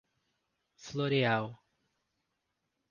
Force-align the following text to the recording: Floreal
Floreal 0.81 1.59